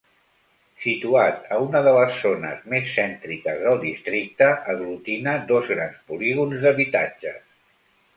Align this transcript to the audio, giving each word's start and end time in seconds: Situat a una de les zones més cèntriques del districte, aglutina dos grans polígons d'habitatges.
Situat 0.83 1.43
a 1.57 1.57
una 1.65 1.81
de 1.87 1.91
les 1.97 2.15
zones 2.21 2.63
més 2.73 2.87
cèntriques 2.93 3.61
del 3.65 3.77
districte, 3.83 4.47
aglutina 4.73 5.35
dos 5.53 5.69
grans 5.75 6.01
polígons 6.09 6.59
d'habitatges. 6.65 7.39